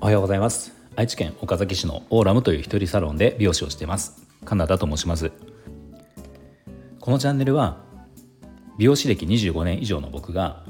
[0.00, 0.72] おはようございます。
[0.94, 4.24] 愛知県岡崎市のオーラムという一人サロンで美容師をしています。
[4.44, 5.32] カナダと申します。
[7.00, 7.78] このチャンネルは
[8.78, 10.62] 美容師歴25年以上の僕が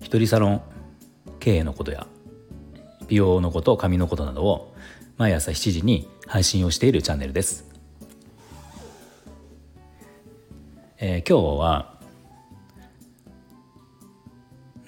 [0.00, 0.60] 一人サロン
[1.38, 2.08] 経営のことや
[3.06, 4.74] 美容のこと髪のことなどを
[5.18, 7.64] 毎朝7時に配信をしているチャンネルです、
[10.98, 11.91] えー、今日は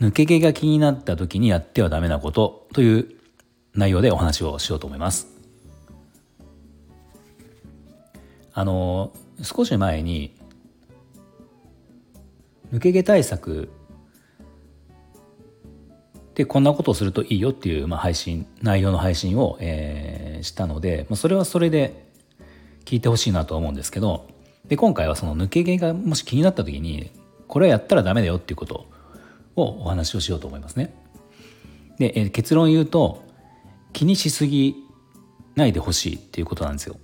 [0.00, 3.08] 抜け毛が気になった時にやってはダメなことという
[3.74, 5.28] 内容でお話をしようと思います。
[8.52, 9.12] あの
[9.42, 10.36] 少し前に
[12.72, 13.68] 抜け毛対策
[16.34, 22.06] でこんなことをするといいよっていう、まあ、配信内容の配信を、えー、したので、まあ、それはそれで
[22.84, 24.28] 聞いてほしいなと思うんですけど
[24.66, 27.10] で今回はその抜け毛がもし気になった時に
[27.48, 28.86] これはやったらダメだよっていうこと
[29.56, 30.94] をお話をしようと思いますね。
[31.98, 33.22] で、えー、結論言うと
[33.92, 34.76] 気にしすぎ
[35.54, 36.96] ないでほしいっていうことなんですよ。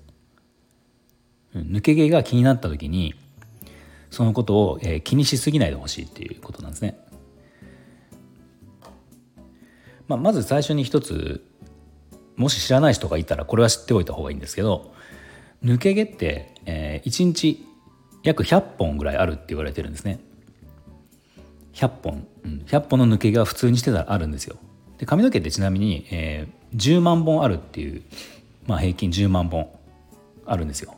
[1.54, 3.14] 抜け毛が気になった時に
[4.10, 6.98] そのことを、えー、気にしすぎないでほしいっていうことなんですね。
[10.08, 11.44] まあ、まず最初に一つ
[12.36, 14.92] もし知らない人がいたらこれは知っておいた方がいいんですけど
[15.62, 17.64] 抜け毛って、えー、1日
[18.24, 20.18] 約100本ぐらいあるって言われてるんですね。
[21.74, 24.56] 100本、うん、100本の抜け毛が普通にしてたらあるんですよ。
[24.98, 28.02] で髪の毛ってちなみに、えー、10万本あるっていう、
[28.66, 29.70] まあ、平均10万本
[30.46, 30.94] あるんですよ。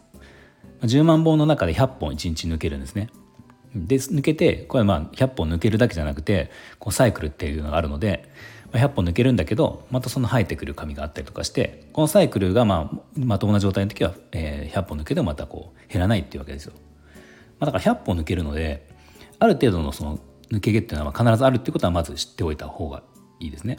[0.82, 3.10] 10万本の中で100本1日抜けるんですね。
[3.74, 8.28] で抜けてこれはまあ100本抜けるだけじゃなくてこうサイクルっていうのがあるので
[8.72, 16.72] 100本抜けるんだけどまたその生えてくる髪があったりとかしてこのサイクルがまあまともな状態の時は、えー、100本抜けてもまたこう減らないっていうわけですよ。
[17.60, 18.88] まあ、だから100本抜けるので
[19.38, 20.18] ある程度のその
[20.52, 23.02] 抜け毛っていうのは必ずあるっていうことはまず知っておいた方が
[23.40, 23.78] いいですね。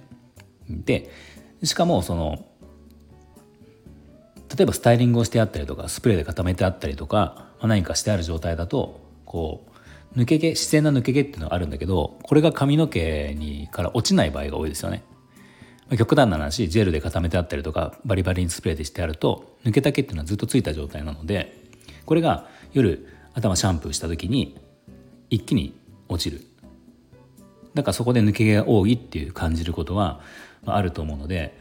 [0.68, 1.10] で
[1.64, 2.46] しかもその
[4.56, 7.17] 例えばスタイリングをしてあったりとかスプレーで固めてあったりとか、
[7.60, 9.66] まあ、何かしてある状態だとこ
[10.16, 15.04] う抜け毛自然な抜け毛っていうのがあるんだけどこれが髪の毛にから落ちない場合が多いですよね。
[15.98, 21.56] 極端な話ジェルで固めてあったりとかバリバリにスプレーでしてあると抜けた毛っていうのはずっとついた状態なので
[22.06, 24.58] これが夜頭シャンプーした時に
[25.30, 26.42] 一気に落ちる
[27.73, 30.22] だからそこで抜け毛が多いっていう感じることは
[30.66, 31.58] あると思うので、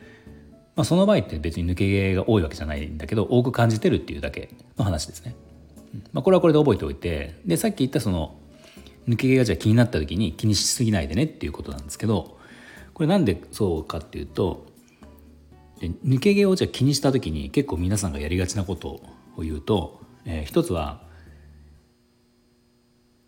[0.77, 5.34] まあ、その場合って別に抜け毛が多いわけじゃないんだけど多く感じてるっていうだけの話ですね。
[6.12, 8.34] まあ、これはこれで覚えておいてでさっき言ったその
[9.09, 12.39] 抜け毛がじゃあ気になった時に気にしすぎないでねっていうことなんですけど
[12.95, 14.67] これなんでそうかっていうと
[15.83, 19.01] 抜け毛をじゃあ気にした時に結構皆さんがやりがちなこと
[19.37, 21.03] を言うと、えー、一つは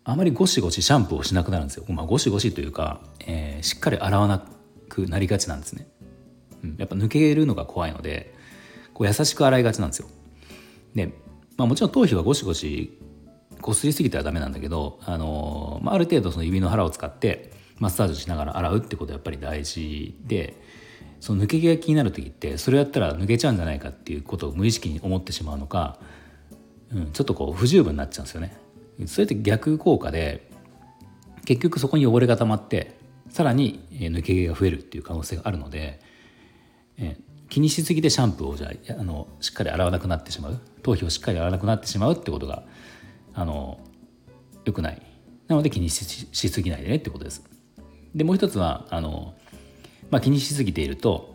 [0.07, 1.85] あまりゴシゴシシャンプーをしなくなるんですよ。
[1.89, 4.47] まあ、ゴシゴシというか、えー、しっかり洗わな
[4.87, 5.87] くなりがちなんですね。
[6.63, 8.33] うん、やっぱ抜けるのが怖いので
[8.93, 10.07] こう優しく洗いがちなんですよ。
[10.93, 11.07] で、
[11.57, 12.99] まあ、もちろん頭皮はゴシゴシ
[13.61, 20.53] こすりすぎてはダメなんだけど、あのー、まあ、ある程度その指の腹を使ってマッサージしながら洗うってことはやっぱり大事で
[21.19, 25.97] その抜け毛が気になる時ってそれやったら抜けちゃうんじゃないかっていうことを無意識に思ってしまうのか、
[26.93, 28.64] うん、ちょっとこう不十分になっちゃうんですよね。
[29.07, 30.49] それって逆効果で
[31.45, 32.97] 結局そこに汚れが溜まって
[33.29, 35.99] さらに抜け毛が増えるっていう可能性があるので、
[36.97, 37.17] え
[37.49, 42.63] 気にしすぎてシャンプーをじゃああのしっかり洗わなくなってしまう頭皮をしっかり洗わなくなってしまうってことが
[43.33, 43.79] あの
[44.63, 45.01] よくない
[45.47, 46.03] なので気にし
[46.49, 47.43] すぎないでねってことです。
[48.15, 49.35] でもう一つはあの、
[50.09, 51.34] まあ、気にしすぎていると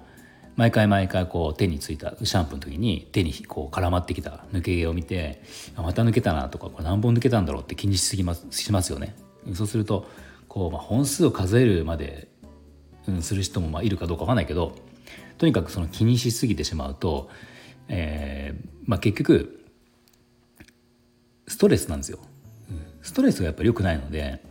[0.57, 5.43] 毎回毎回こう手についたシャンプーの時に手にこう絡まってきた抜け毛を見て
[5.77, 9.15] また抜けたなとかこれ何本抜けたんだろうって気にしすぎますしますよね。
[9.55, 10.07] そうすると
[10.49, 12.29] こう、まあ、本数を数えるまで、
[13.09, 14.77] うん、する人もまあいるかどうかわかんないけど
[15.39, 17.31] とにかくその気にしすぎてしまうと、
[17.89, 19.65] えーまあ、結局
[21.47, 22.19] ストレスなんですよ。
[23.03, 24.43] ストレスがやっぱり良くないので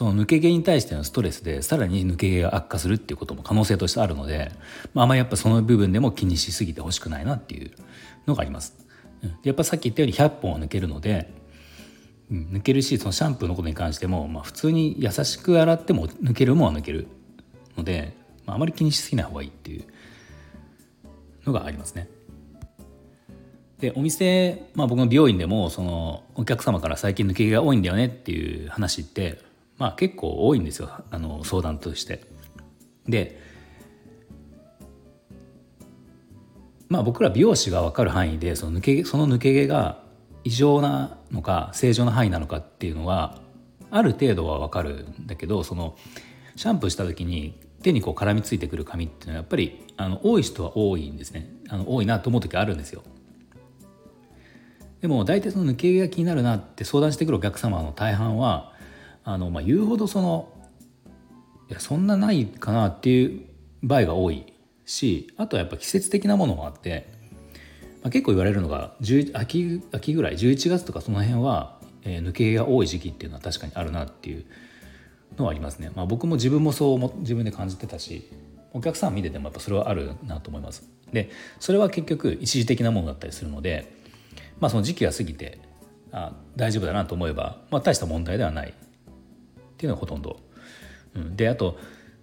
[0.00, 4.50] その抜け毛に対してのストレスでさらに抜け毛が悪化するっていうことも可能性としてあるので、
[4.94, 7.70] まあ、あまりやっぱその部分でも気にしすぎてほしくないなっていう
[8.26, 8.78] のがあります。
[9.42, 11.30] やっぱさっき言ったように100本は抜けるので、
[12.32, 17.06] 抜けるしそのシャンプーのことに関しても、まあ、普通に優しく洗っても抜けるもんは抜ける
[17.76, 19.84] ので、まあ、あまり気にしすぎない方がいいっていう
[21.44, 22.08] のがありますね。
[23.80, 29.49] でお店、まあ、僕の美容院でもそのお客様から最近抜け毛が多いんだよねっていう話って
[29.80, 32.20] まあ結構多いんですよあの相談として。
[33.08, 33.40] で
[36.88, 40.02] まあ僕ら美容師が分かる範囲でその抜けその抜け毛が
[40.44, 43.40] 異常なのか正常な範囲なのかっていうのは
[43.90, 45.96] ある程度は分かるんだけどその
[46.56, 53.02] シャンプーした時に手にこう絡みついてくる髪っていうのはやっぱりあの多い人は多いんですねあの多いなと思う時あるんですよ
[55.00, 58.69] でも大体その抜け毛が気になるなって相談してくるお客様の大半は
[59.32, 60.48] あの、まあ、言うほどその
[61.68, 63.42] いやそんなないかなっていう
[63.82, 64.52] 場合が多い
[64.84, 67.08] しあとはやっぱ季節的なものもあって、
[68.02, 68.94] まあ、結構言われるのが
[69.32, 74.44] 秋秋ぐらい11月とかその辺は、えー、抜け毛が多い時期っていうのは確かにあるなっていう
[75.38, 75.92] のはありますね。
[75.94, 78.28] まあ、僕も自分もそうも自分で感じてたし
[78.72, 80.88] お客さん見ててもやっぱそれはあるなと思います。
[81.12, 81.30] で
[81.60, 83.92] それは結局一時的なものだったりするので、
[84.58, 85.60] まあ、その時期が過ぎて
[86.10, 88.74] あ大丈夫だなと思えば、まあ、大した問題ではない
[89.80, 90.36] っていうのがほとんど。
[91.14, 91.78] うん、であと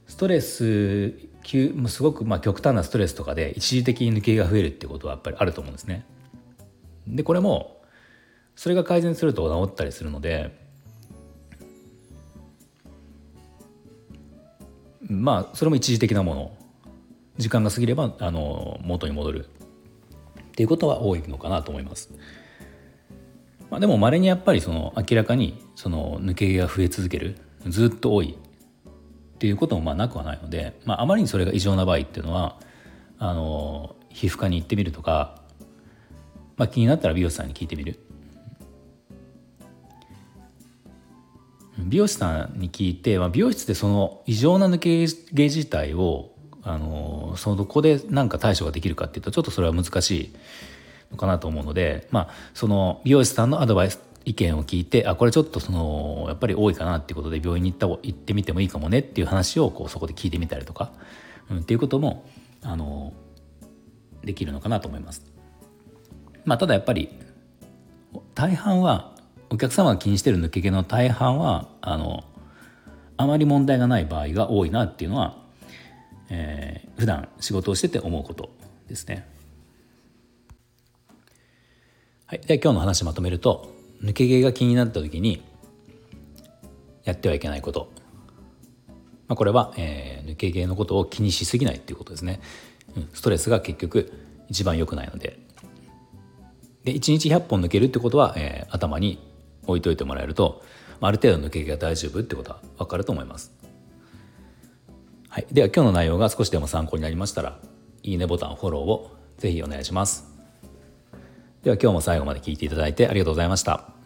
[0.05, 1.11] ストレス
[1.41, 6.05] 急すごくまあ極端なストレスとかで一時的に抜けが増えるってことはやっぱりあると思うんですね。
[7.07, 7.81] でこれも
[8.55, 10.55] それが改善すると治ったりするので
[15.01, 16.57] まあそれも一時的なもの
[17.37, 19.49] 時間が過ぎればあの元に戻るっ
[20.51, 22.13] ていうことは多いのかなと思います。
[23.71, 27.35] まあ、でも稀にやっぱりその明らかにその抜け毛が増え続ける
[27.69, 28.37] ずっと多い
[29.35, 32.57] っていうこともまあなくはないので、まあ、あまりにそれが異常な場合っていうのは
[33.19, 35.41] あの皮膚科に行ってみるとか、
[36.55, 37.99] まあ、気になったら美容師さんに聞いてみる。
[41.77, 46.31] 美容師さんに聞いて、まあ、美容室でその異常な抜け毛自体を
[46.63, 50.35] あのそのこで何か対処ができるかっていうとちょっとそれは難しい
[51.11, 60.91] のかなと思うので、まあ、その美容師さんのアドバイス意見を聞いてあこれちょっとそのやっぱり多いかなっていうことで病院に行った行ってみてもいいかもねっていう話をこうそこで聞いてみたりとか、
[61.49, 62.25] うん、っていうことも
[62.61, 63.13] あの
[64.25, 65.23] できるのかなと思います。
[66.43, 67.09] まあ、ただやっぱり
[68.35, 69.15] 大半は
[69.49, 72.25] お客様が気にしてる抜け毛の大半はあの
[73.15, 75.37] あまり問題がない場合が多いなっていうのは、
[76.29, 78.49] えー、普段仕事をしてて思うこと
[78.89, 79.25] ですね。
[82.25, 85.43] はい、では今日の話まとめると抜け毛が気になった時に
[87.03, 87.91] やってはいけないこと、
[89.27, 92.41] まあ、これは、えー、抜け毛のことを気にしすぎないっていうことですね、
[92.95, 94.11] うん、ストレスが結局
[94.49, 95.39] 一番良くないので。
[96.83, 99.19] で1日100本抜けるってことは、えー、頭に
[99.63, 100.63] 置いといてもらえると
[101.01, 103.53] ある程度抜け毛が大丈夫ってことは分かると思います。
[105.27, 107.59] はい、では今日の内容が少しでも参考になりましたら
[108.03, 110.36] いいねボタンフォローをぜひお願いします。
[111.67, 113.96] では今日も最後まで聞いていただいてありがとうございました。